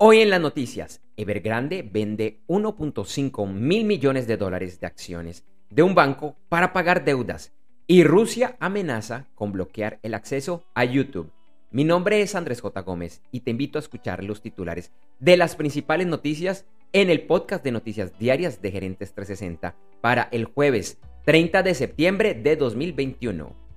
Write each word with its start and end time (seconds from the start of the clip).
Hoy 0.00 0.20
en 0.20 0.30
las 0.30 0.40
noticias, 0.40 1.00
Evergrande 1.16 1.82
vende 1.82 2.38
1.5 2.46 3.52
mil 3.52 3.84
millones 3.84 4.28
de 4.28 4.36
dólares 4.36 4.78
de 4.78 4.86
acciones 4.86 5.44
de 5.70 5.82
un 5.82 5.96
banco 5.96 6.36
para 6.48 6.72
pagar 6.72 7.04
deudas 7.04 7.52
y 7.88 8.04
Rusia 8.04 8.56
amenaza 8.60 9.26
con 9.34 9.50
bloquear 9.50 9.98
el 10.04 10.14
acceso 10.14 10.62
a 10.76 10.84
YouTube. 10.84 11.32
Mi 11.72 11.82
nombre 11.82 12.22
es 12.22 12.36
Andrés 12.36 12.60
J. 12.60 12.80
Gómez 12.82 13.22
y 13.32 13.40
te 13.40 13.50
invito 13.50 13.76
a 13.76 13.80
escuchar 13.80 14.22
los 14.22 14.40
titulares 14.40 14.92
de 15.18 15.36
las 15.36 15.56
principales 15.56 16.06
noticias 16.06 16.64
en 16.92 17.10
el 17.10 17.22
podcast 17.22 17.64
de 17.64 17.72
noticias 17.72 18.16
diarias 18.20 18.62
de 18.62 18.70
Gerentes 18.70 19.12
360 19.14 19.74
para 20.00 20.28
el 20.30 20.44
jueves 20.44 20.98
30 21.24 21.64
de 21.64 21.74
septiembre 21.74 22.34
de 22.34 22.54
2021. 22.54 23.67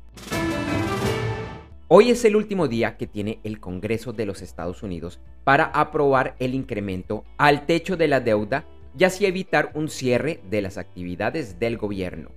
Hoy 1.93 2.09
es 2.09 2.23
el 2.23 2.37
último 2.37 2.69
día 2.69 2.95
que 2.95 3.05
tiene 3.05 3.41
el 3.43 3.59
Congreso 3.59 4.13
de 4.13 4.25
los 4.25 4.41
Estados 4.41 4.81
Unidos 4.81 5.19
para 5.43 5.65
aprobar 5.65 6.37
el 6.39 6.55
incremento 6.55 7.25
al 7.37 7.65
techo 7.65 7.97
de 7.97 8.07
la 8.07 8.21
deuda 8.21 8.63
y 8.97 9.03
así 9.03 9.25
evitar 9.25 9.71
un 9.73 9.89
cierre 9.89 10.39
de 10.49 10.61
las 10.61 10.77
actividades 10.77 11.59
del 11.59 11.77
gobierno. 11.77 12.29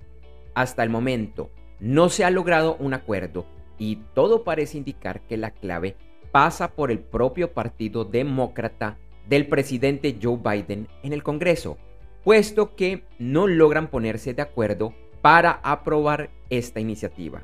Hasta 0.55 0.83
el 0.83 0.89
momento 0.89 1.51
no 1.79 2.09
se 2.09 2.25
ha 2.25 2.31
logrado 2.31 2.75
un 2.81 2.93
acuerdo 2.93 3.45
y 3.77 4.01
todo 4.13 4.43
parece 4.43 4.77
indicar 4.77 5.21
que 5.21 5.37
la 5.37 5.51
clave 5.51 5.95
pasa 6.33 6.73
por 6.73 6.91
el 6.91 6.99
propio 6.99 7.53
Partido 7.53 8.03
Demócrata 8.03 8.97
del 9.29 9.47
presidente 9.47 10.17
Joe 10.21 10.37
Biden 10.37 10.89
en 11.01 11.13
el 11.13 11.23
Congreso, 11.23 11.77
puesto 12.25 12.75
que 12.75 13.05
no 13.19 13.47
logran 13.47 13.89
ponerse 13.89 14.33
de 14.33 14.41
acuerdo 14.41 14.93
para 15.21 15.61
aprobar 15.63 16.29
esta 16.49 16.81
iniciativa. 16.81 17.41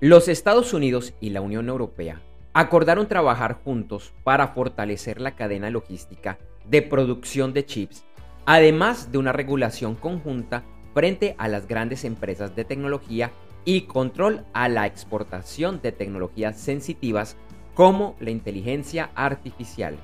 Los 0.00 0.28
Estados 0.28 0.74
Unidos 0.74 1.14
y 1.22 1.30
la 1.30 1.40
Unión 1.40 1.70
Europea 1.70 2.20
acordaron 2.52 3.08
trabajar 3.08 3.54
juntos 3.64 4.12
para 4.24 4.48
fortalecer 4.48 5.22
la 5.22 5.36
cadena 5.36 5.70
logística 5.70 6.38
de 6.66 6.82
producción 6.82 7.54
de 7.54 7.64
chips, 7.64 8.04
además 8.44 9.10
de 9.10 9.16
una 9.16 9.32
regulación 9.32 9.94
conjunta 9.94 10.64
frente 10.92 11.34
a 11.38 11.48
las 11.48 11.66
grandes 11.66 12.04
empresas 12.04 12.54
de 12.54 12.66
tecnología 12.66 13.32
y 13.64 13.82
control 13.82 14.44
a 14.52 14.68
la 14.68 14.84
exportación 14.84 15.80
de 15.80 15.92
tecnologías 15.92 16.60
sensitivas 16.60 17.38
como 17.74 18.16
la 18.20 18.30
inteligencia 18.30 19.10
artificial. 19.14 19.96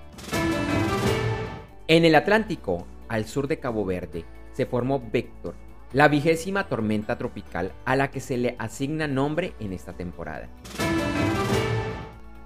En 1.87 2.07
el 2.07 2.15
Atlántico, 2.15 2.87
al 3.09 3.27
sur 3.27 3.47
de 3.47 3.59
Cabo 3.59 3.85
Verde, 3.85 4.25
se 4.55 4.65
formó 4.65 5.03
Vector, 5.13 5.55
la 5.93 6.09
vigésima 6.09 6.69
tormenta 6.69 7.19
tropical 7.19 7.73
a 7.85 7.97
la 7.97 8.11
que 8.11 8.21
se 8.21 8.37
le 8.37 8.57
asigna 8.59 9.07
nombre 9.07 9.53
en 9.61 9.73
esta 9.73 9.93
temporada. 9.93 10.48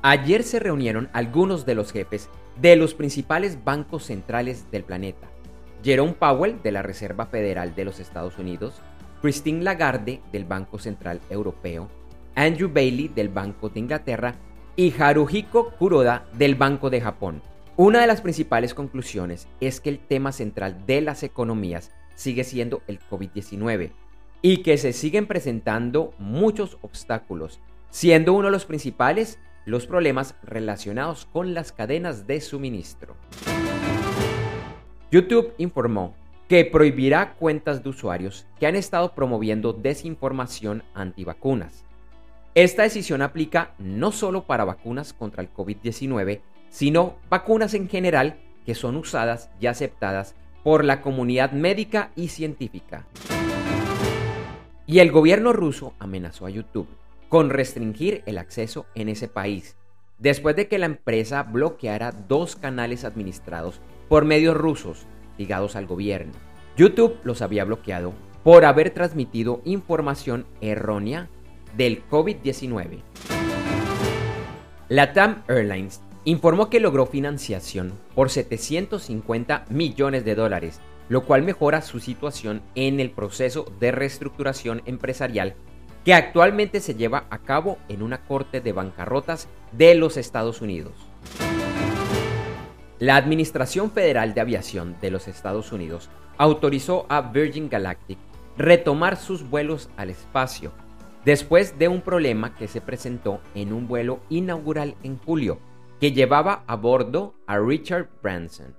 Ayer 0.02 0.42
se 0.42 0.61
reunieron 0.61 1.08
algunos 1.12 1.67
de 1.67 1.74
los 1.74 1.92
jefes 1.92 2.28
de 2.61 2.77
los 2.77 2.94
principales 2.94 3.64
bancos 3.64 4.05
centrales 4.05 4.70
del 4.70 4.84
planeta. 4.84 5.28
Jerome 5.83 6.14
Powell 6.14 6.62
de 6.62 6.72
la 6.72 6.83
Reserva 6.83 7.27
Federal 7.27 7.74
de 7.74 7.84
los 7.84 8.00
Estados 8.00 8.39
Unidos, 8.39 8.80
Christine 9.20 9.62
Lagarde 9.62 10.20
del 10.33 10.44
Banco 10.44 10.78
Central 10.78 11.20
Europeo, 11.30 11.89
Andrew 12.34 12.70
Bailey 12.72 13.08
del 13.08 13.28
Banco 13.28 13.69
de 13.69 13.80
Inglaterra 13.80 14.34
y 14.74 14.92
Haruhiko 14.97 15.70
Kuroda 15.70 16.27
del 16.34 16.55
Banco 16.55 16.91
de 16.91 17.00
Japón. 17.00 17.42
Una 17.77 18.00
de 18.00 18.06
las 18.06 18.20
principales 18.20 18.74
conclusiones 18.74 19.48
es 19.61 19.80
que 19.80 19.91
el 19.91 19.98
tema 19.98 20.33
central 20.33 20.86
de 20.86 21.00
las 21.00 21.22
economías 21.22 21.91
sigue 22.17 22.42
siendo 22.42 22.83
el 22.89 22.98
COVID-19 22.98 23.92
y 24.42 24.62
que 24.62 24.77
se 24.78 24.92
siguen 24.92 25.27
presentando 25.27 26.12
muchos 26.19 26.78
obstáculos, 26.83 27.61
siendo 27.91 28.33
uno 28.33 28.47
de 28.47 28.53
los 28.53 28.67
principales 28.67 29.39
los 29.64 29.86
problemas 29.86 30.34
relacionados 30.42 31.27
con 31.27 31.55
las 31.55 31.73
cadenas 31.73 32.27
de 32.27 32.41
suministro. 32.41 33.17
YouTube 35.11 35.55
informó 35.58 36.14
que 36.48 36.64
prohibirá 36.64 37.34
cuentas 37.34 37.83
de 37.83 37.89
usuarios 37.89 38.47
que 38.58 38.67
han 38.67 38.77
estado 38.77 39.14
promoviendo 39.14 39.73
desinformación 39.73 40.85
antivacunas. 40.95 41.85
Esta 42.55 42.85
decisión 42.85 43.20
aplica 43.20 43.74
no 43.79 44.13
solo 44.13 44.45
para 44.45 44.64
vacunas 44.64 45.13
contra 45.13 45.42
el 45.42 45.52
COVID-19, 45.52 46.40
sino 46.70 47.17
vacunas 47.29 47.74
en 47.74 47.89
general 47.89 48.39
que 48.64 48.74
son 48.74 48.96
usadas 48.96 49.51
y 49.61 49.67
aceptadas 49.67 50.35
por 50.66 50.84
la 50.84 51.00
comunidad 51.00 51.52
médica 51.52 52.10
y 52.16 52.27
científica. 52.27 53.06
Y 54.84 54.98
el 54.98 55.12
gobierno 55.12 55.52
ruso 55.52 55.94
amenazó 56.00 56.44
a 56.44 56.50
YouTube 56.50 56.88
con 57.28 57.50
restringir 57.50 58.24
el 58.27 58.36
acceso 58.36 58.84
en 58.96 59.08
ese 59.08 59.28
país, 59.28 59.77
después 60.18 60.56
de 60.56 60.66
que 60.66 60.80
la 60.80 60.86
empresa 60.86 61.44
bloqueara 61.44 62.10
dos 62.10 62.56
canales 62.56 63.04
administrados 63.04 63.80
por 64.08 64.24
medios 64.24 64.56
rusos 64.56 65.06
ligados 65.38 65.77
al 65.77 65.86
gobierno. 65.86 66.32
YouTube 66.77 67.16
los 67.22 67.42
había 67.42 67.64
bloqueado 67.64 68.12
por 68.42 68.64
haber 68.64 68.90
transmitido 68.90 69.62
información 69.64 70.46
errónea 70.60 71.28
del 71.77 72.04
COVID-19. 72.08 73.02
La 74.88 75.12
TAM 75.12 75.44
Airlines 75.46 76.00
informó 76.27 76.69
que 76.69 76.81
logró 76.81 77.07
financiación 77.07 77.92
por 78.17 78.31
750 78.31 79.64
millones 79.70 80.25
de 80.25 80.35
dólares, 80.35 80.81
lo 81.09 81.25
cual 81.25 81.45
mejora 81.45 81.83
su 81.83 82.01
situación 82.01 82.63
en 82.75 82.98
el 82.98 83.13
proceso 83.13 83.73
de 83.79 83.92
reestructuración 83.92 84.83
empresarial 84.87 85.55
que 86.05 86.14
actualmente 86.14 86.81
se 86.81 86.97
lleva 86.97 87.27
a 87.31 87.39
cabo 87.39 87.79
en 87.89 88.03
una 88.03 88.25
corte 88.25 88.61
de 88.61 88.73
bancarrotas 88.73 89.48
de 89.70 89.95
los 89.95 90.17
Estados 90.17 90.61
Unidos. 90.61 90.95
La 92.98 93.14
Administración 93.14 93.93
Federal 93.93 94.35
de 94.35 94.41
Aviación 94.41 94.97
de 95.01 95.13
los 95.13 95.29
Estados 95.29 95.70
Unidos 95.70 96.11
autorizó 96.39 97.07
a 97.08 97.20
Virgin 97.20 97.69
Galactic 97.69 98.19
retomar 98.58 99.17
sus 99.17 99.48
vuelos 99.48 99.91
al 99.97 100.11
espacio 100.11 100.73
después 101.25 101.79
de 101.79 101.87
un 101.87 102.01
problema 102.01 102.57
que 102.57 102.67
se 102.67 102.81
presentó 102.81 103.41
en 103.55 103.73
un 103.73 103.87
vuelo 103.87 104.19
inaugural 104.29 104.97
en 105.05 105.19
julio 105.19 105.61
que 106.01 106.12
llevaba 106.12 106.64
a 106.67 106.77
bordo 106.77 107.34
a 107.46 107.58
Richard 107.58 108.08
Branson. 108.23 108.74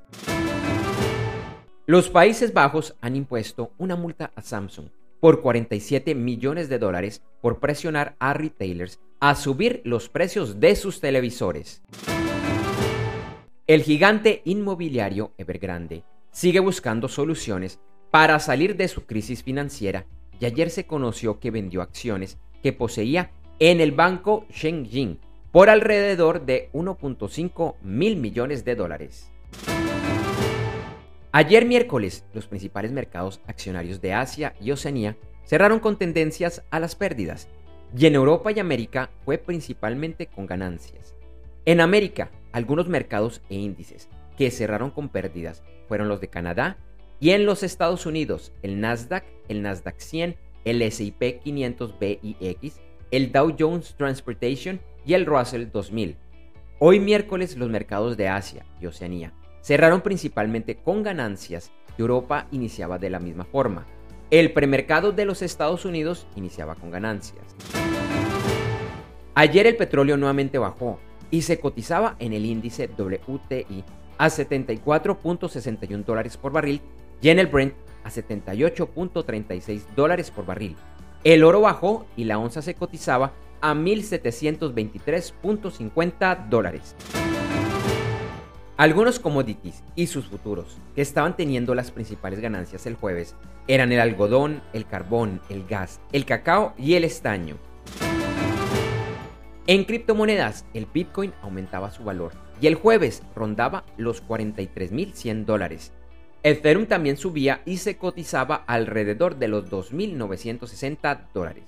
Los 1.86 2.10
Países 2.10 2.54
Bajos 2.54 2.96
han 3.02 3.16
impuesto 3.16 3.72
una 3.78 3.96
multa 3.96 4.32
a 4.36 4.42
Samsung 4.42 4.90
por 5.20 5.42
47 5.42 6.16
millones 6.16 6.70
de 6.70 6.80
dólares 6.80 7.24
por 7.42 7.60
presionar 7.60 8.16
a 8.20 8.34
retailers 8.34 9.00
a 9.20 9.36
subir 9.36 9.82
los 9.84 10.10
precios 10.10 10.60
de 10.60 10.76
sus 10.76 11.00
televisores. 11.00 11.82
El 13.66 13.82
gigante 13.84 14.42
inmobiliario 14.46 15.34
Evergrande 15.38 16.04
sigue 16.32 16.60
buscando 16.60 17.08
soluciones 17.08 17.80
para 18.12 18.40
salir 18.40 18.78
de 18.78 18.88
su 18.88 19.06
crisis 19.06 19.44
financiera 19.44 20.06
y 20.40 20.46
ayer 20.46 20.70
se 20.70 20.86
conoció 20.86 21.40
que 21.40 21.52
vendió 21.52 21.82
acciones 21.82 22.38
que 22.62 22.74
poseía 22.74 23.32
en 23.60 23.82
el 23.82 23.92
banco 23.92 24.46
Shenzhen 24.52 25.20
por 25.52 25.70
alrededor 25.70 26.46
de 26.46 26.70
1.5 26.74 27.76
mil 27.82 28.18
millones 28.18 28.66
de 28.66 28.76
dólares. 28.76 29.32
Ayer 31.32 31.66
miércoles, 31.66 32.26
los 32.34 32.48
principales 32.48 32.92
mercados 32.92 33.42
accionarios 33.48 34.02
de 34.02 34.14
Asia 34.14 34.56
y 34.60 34.72
Oceanía 34.72 35.18
cerraron 35.46 35.80
con 35.80 35.98
tendencias 35.98 36.64
a 36.72 36.80
las 36.80 36.96
pérdidas, 36.96 37.48
y 37.96 38.06
en 38.06 38.16
Europa 38.16 38.52
y 38.52 38.60
América 38.60 39.10
fue 39.24 39.38
principalmente 39.38 40.28
con 40.28 40.46
ganancias. 40.46 41.16
En 41.66 41.80
América, 41.80 42.32
algunos 42.52 42.88
mercados 42.88 43.42
e 43.50 43.56
índices 43.56 44.10
que 44.38 44.52
cerraron 44.52 44.92
con 44.92 45.10
pérdidas 45.10 45.64
fueron 45.88 46.10
los 46.10 46.20
de 46.22 46.28
Canadá 46.28 46.78
y 47.20 47.32
en 47.32 47.46
los 47.46 47.64
Estados 47.64 48.06
Unidos 48.06 48.54
el 48.62 48.80
Nasdaq, 48.80 49.26
el 49.48 49.62
Nasdaq 49.62 50.00
100, 50.00 50.36
el 50.66 50.82
S&P 50.82 51.40
500 51.40 52.00
BIX, 52.00 52.80
el 53.12 53.32
Dow 53.32 53.56
Jones 53.58 53.96
Transportation 53.96 54.82
y 55.06 55.14
el 55.14 55.26
Russell 55.26 55.68
2000. 55.72 56.18
Hoy 56.80 57.00
miércoles 57.00 57.58
los 57.58 57.70
mercados 57.70 58.18
de 58.18 58.28
Asia 58.28 58.66
y 58.82 58.86
Oceanía 58.86 59.34
cerraron 59.62 60.02
principalmente 60.02 60.76
con 60.76 61.04
ganancias 61.04 61.72
y 61.98 62.02
Europa 62.02 62.48
iniciaba 62.52 63.00
de 63.00 63.10
la 63.10 63.20
misma 63.20 63.46
forma. 63.46 63.86
El 64.30 64.52
premercado 64.52 65.14
de 65.14 65.26
los 65.26 65.42
Estados 65.42 65.86
Unidos 65.86 66.28
iniciaba 66.36 66.76
con 66.76 66.92
ganancias. 66.92 67.56
Ayer 69.36 69.68
el 69.68 69.78
petróleo 69.78 70.18
nuevamente 70.18 70.58
bajó 70.58 71.00
y 71.32 71.44
se 71.44 71.60
cotizaba 71.60 72.16
en 72.20 72.34
el 72.34 72.46
índice 72.46 72.90
WTI 72.98 73.84
a 74.18 74.28
74.61 74.28 76.04
dólares 76.04 76.38
por 76.38 76.52
barril 76.52 76.82
y 77.22 77.30
en 77.30 77.40
el 77.40 77.48
Brent 77.48 77.74
a 78.04 78.10
78.36 78.10 79.82
dólares 79.96 80.32
por 80.32 80.46
barril. 80.46 80.76
El 81.28 81.44
oro 81.44 81.60
bajó 81.60 82.08
y 82.16 82.24
la 82.24 82.40
onza 82.40 82.62
se 82.62 82.74
cotizaba 82.74 83.34
a 83.60 83.74
1.723.50 83.74 86.48
dólares. 86.48 86.96
Algunos 88.78 89.20
commodities 89.20 89.84
y 89.94 90.08
sus 90.08 90.28
futuros 90.28 90.78
que 90.96 91.02
estaban 91.02 91.36
teniendo 91.36 91.76
las 91.76 91.92
principales 91.92 92.40
ganancias 92.40 92.86
el 92.86 92.96
jueves 92.96 93.36
eran 93.68 93.92
el 93.92 94.00
algodón, 94.00 94.62
el 94.72 94.88
carbón, 94.88 95.42
el 95.50 95.68
gas, 95.68 96.00
el 96.14 96.24
cacao 96.24 96.74
y 96.78 96.94
el 96.94 97.04
estaño. 97.04 97.58
En 99.68 99.84
criptomonedas, 99.84 100.64
el 100.74 100.86
Bitcoin 100.86 101.34
aumentaba 101.42 101.92
su 101.92 102.06
valor 102.06 102.32
y 102.62 102.68
el 102.68 102.76
jueves 102.76 103.22
rondaba 103.36 103.84
los 103.98 104.26
43.100 104.26 105.44
dólares. 105.44 105.92
Ethereum 106.44 106.86
también 106.86 107.18
subía 107.18 107.62
y 107.66 107.78
se 107.78 107.98
cotizaba 107.98 108.64
alrededor 108.68 109.38
de 109.38 109.48
los 109.48 109.70
2.960 109.70 111.28
dólares. 111.34 111.64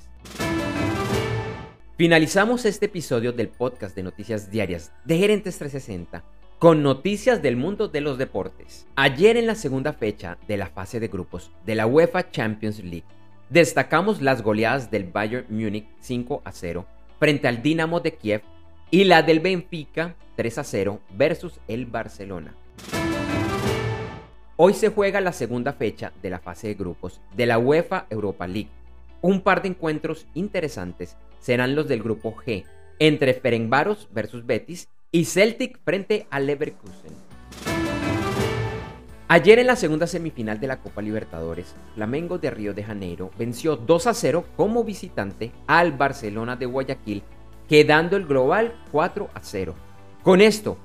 Finalizamos 1.97 2.65
este 2.65 2.85
episodio 2.85 3.33
del 3.33 3.49
podcast 3.49 3.95
de 3.95 4.03
noticias 4.03 4.49
diarias 4.49 4.93
de 5.03 5.17
Gerentes 5.17 5.57
360 5.57 6.23
con 6.57 6.83
noticias 6.83 7.41
del 7.41 7.57
mundo 7.57 7.87
de 7.87 8.01
los 8.01 8.17
deportes. 8.17 8.85
Ayer 8.95 9.37
en 9.37 9.47
la 9.47 9.55
segunda 9.55 9.93
fecha 9.93 10.37
de 10.47 10.57
la 10.57 10.67
fase 10.67 10.99
de 10.99 11.07
grupos 11.07 11.51
de 11.65 11.75
la 11.75 11.87
UEFA 11.87 12.31
Champions 12.31 12.79
League, 12.79 13.05
destacamos 13.49 14.21
las 14.21 14.43
goleadas 14.43 14.91
del 14.91 15.05
Bayern 15.05 15.45
Múnich 15.49 15.87
5 15.99 16.41
a 16.45 16.51
0 16.51 16.85
frente 17.19 17.47
al 17.47 17.61
Dinamo 17.61 17.99
de 17.99 18.15
Kiev 18.15 18.41
y 18.91 19.03
la 19.03 19.21
del 19.21 19.39
Benfica 19.39 20.15
3 20.35 20.57
a 20.57 20.63
0 20.63 20.99
versus 21.17 21.59
el 21.67 21.85
Barcelona. 21.85 22.55
Hoy 24.61 24.73
se 24.73 24.89
juega 24.89 25.21
la 25.21 25.31
segunda 25.31 25.71
fecha 25.71 26.11
de 26.21 26.29
la 26.29 26.39
fase 26.39 26.67
de 26.67 26.73
grupos 26.73 27.21
de 27.33 27.45
la 27.45 27.57
UEFA 27.57 28.07
Europa 28.09 28.45
League. 28.45 28.67
Un 29.21 29.39
par 29.39 29.61
de 29.61 29.69
encuentros 29.69 30.27
interesantes 30.33 31.15
serán 31.39 31.75
los 31.75 31.87
del 31.87 32.03
grupo 32.03 32.35
G, 32.35 32.65
entre 32.99 33.33
Ferencváros 33.35 34.09
versus 34.11 34.45
Betis 34.45 34.89
y 35.13 35.23
Celtic 35.23 35.79
frente 35.85 36.27
al 36.29 36.45
Leverkusen. 36.45 37.13
Ayer 39.29 39.59
en 39.59 39.67
la 39.67 39.77
segunda 39.77 40.07
semifinal 40.07 40.59
de 40.59 40.67
la 40.67 40.81
Copa 40.81 41.01
Libertadores, 41.01 41.73
Flamengo 41.95 42.37
de 42.37 42.51
Río 42.51 42.73
de 42.73 42.83
Janeiro 42.83 43.31
venció 43.39 43.77
2 43.77 44.07
a 44.07 44.13
0 44.13 44.43
como 44.57 44.83
visitante 44.83 45.53
al 45.67 45.93
Barcelona 45.93 46.57
de 46.57 46.65
Guayaquil, 46.65 47.23
quedando 47.69 48.17
el 48.17 48.25
global 48.25 48.75
4 48.91 49.29
a 49.33 49.39
0. 49.41 49.73
Con 50.21 50.41
esto, 50.41 50.77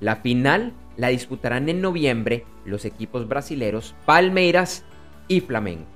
la 0.00 0.16
final 0.16 0.72
la 0.96 1.08
disputarán 1.08 1.68
en 1.68 1.80
noviembre 1.80 2.44
los 2.64 2.84
equipos 2.84 3.28
brasileros 3.28 3.94
Palmeiras 4.06 4.84
y 5.28 5.40
Flamengo. 5.40 5.86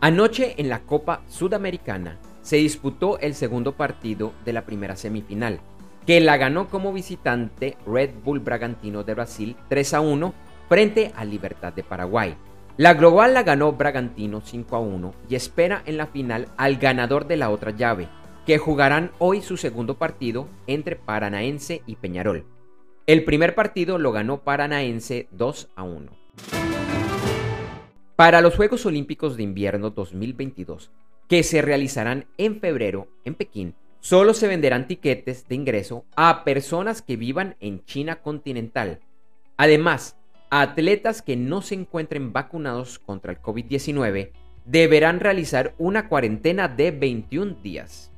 Anoche 0.00 0.54
en 0.56 0.68
la 0.68 0.80
Copa 0.80 1.22
Sudamericana 1.28 2.18
se 2.42 2.56
disputó 2.56 3.18
el 3.20 3.34
segundo 3.34 3.76
partido 3.76 4.32
de 4.44 4.52
la 4.52 4.66
primera 4.66 4.96
semifinal, 4.96 5.60
que 6.06 6.20
la 6.20 6.36
ganó 6.36 6.68
como 6.68 6.92
visitante 6.92 7.76
Red 7.86 8.10
Bull 8.24 8.40
Bragantino 8.40 9.04
de 9.04 9.14
Brasil 9.14 9.56
3 9.68 9.94
a 9.94 10.00
1 10.00 10.34
frente 10.68 11.12
a 11.14 11.24
Libertad 11.24 11.72
de 11.72 11.84
Paraguay. 11.84 12.34
La 12.76 12.94
global 12.94 13.34
la 13.34 13.42
ganó 13.42 13.72
Bragantino 13.72 14.40
5 14.40 14.74
a 14.74 14.80
1 14.80 15.14
y 15.28 15.34
espera 15.36 15.82
en 15.86 15.98
la 15.98 16.06
final 16.06 16.48
al 16.56 16.78
ganador 16.78 17.26
de 17.26 17.36
la 17.36 17.50
otra 17.50 17.70
llave, 17.70 18.08
que 18.46 18.58
jugarán 18.58 19.12
hoy 19.18 19.40
su 19.40 19.56
segundo 19.56 19.98
partido 19.98 20.48
entre 20.66 20.96
Paranaense 20.96 21.82
y 21.86 21.96
Peñarol. 21.96 22.44
El 23.04 23.24
primer 23.24 23.56
partido 23.56 23.98
lo 23.98 24.12
ganó 24.12 24.44
Paranaense 24.44 25.26
2 25.32 25.70
a 25.74 25.82
1. 25.82 26.12
Para 28.14 28.40
los 28.40 28.54
Juegos 28.54 28.86
Olímpicos 28.86 29.36
de 29.36 29.42
Invierno 29.42 29.90
2022, 29.90 30.92
que 31.26 31.42
se 31.42 31.62
realizarán 31.62 32.26
en 32.38 32.60
febrero 32.60 33.08
en 33.24 33.34
Pekín, 33.34 33.74
solo 33.98 34.34
se 34.34 34.46
venderán 34.46 34.86
tiquetes 34.86 35.48
de 35.48 35.56
ingreso 35.56 36.04
a 36.14 36.44
personas 36.44 37.02
que 37.02 37.16
vivan 37.16 37.56
en 37.58 37.84
China 37.86 38.22
continental. 38.22 39.00
Además, 39.56 40.16
atletas 40.50 41.22
que 41.22 41.34
no 41.36 41.60
se 41.60 41.74
encuentren 41.74 42.32
vacunados 42.32 43.00
contra 43.00 43.32
el 43.32 43.42
COVID-19 43.42 44.30
deberán 44.64 45.18
realizar 45.18 45.74
una 45.76 46.08
cuarentena 46.08 46.68
de 46.68 46.92
21 46.92 47.56
días. 47.64 48.12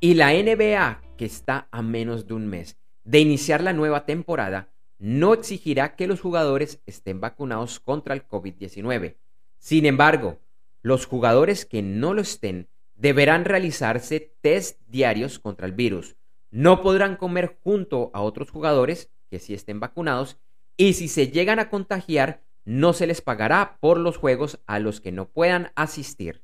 Y 0.00 0.14
la 0.14 0.32
NBA, 0.32 1.02
que 1.18 1.26
está 1.26 1.68
a 1.70 1.82
menos 1.82 2.26
de 2.26 2.32
un 2.32 2.46
mes 2.46 2.78
de 3.04 3.20
iniciar 3.20 3.62
la 3.62 3.72
nueva 3.72 4.06
temporada, 4.06 4.68
no 4.98 5.34
exigirá 5.34 5.96
que 5.96 6.06
los 6.06 6.20
jugadores 6.20 6.80
estén 6.86 7.20
vacunados 7.20 7.80
contra 7.80 8.14
el 8.14 8.26
COVID-19. 8.26 9.16
Sin 9.58 9.86
embargo, 9.86 10.38
los 10.82 11.06
jugadores 11.06 11.64
que 11.64 11.82
no 11.82 12.14
lo 12.14 12.22
estén 12.22 12.68
deberán 12.94 13.44
realizarse 13.44 14.32
test 14.40 14.80
diarios 14.86 15.38
contra 15.38 15.66
el 15.66 15.72
virus. 15.72 16.16
No 16.50 16.82
podrán 16.82 17.16
comer 17.16 17.58
junto 17.62 18.10
a 18.14 18.22
otros 18.22 18.50
jugadores 18.50 19.10
que 19.28 19.40
sí 19.40 19.54
estén 19.54 19.80
vacunados 19.80 20.38
y 20.76 20.92
si 20.94 21.08
se 21.08 21.28
llegan 21.28 21.58
a 21.58 21.68
contagiar, 21.68 22.42
no 22.64 22.92
se 22.92 23.06
les 23.06 23.20
pagará 23.20 23.76
por 23.80 23.98
los 23.98 24.16
juegos 24.16 24.60
a 24.66 24.78
los 24.78 25.00
que 25.00 25.12
no 25.12 25.28
puedan 25.28 25.72
asistir. 25.74 26.43